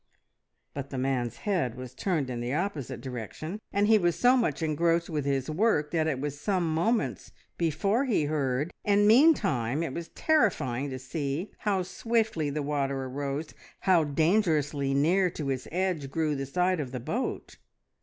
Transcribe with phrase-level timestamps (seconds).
[0.73, 4.63] But the man's head was turned in the opposite direction, and he was so much
[4.63, 9.93] engrossed with his work that it was some moments before he heard, and meantime it
[9.93, 16.09] was terrifying to see how swiftly the water arose, how dangerously near to its edge
[16.09, 17.57] grew the side of the boat!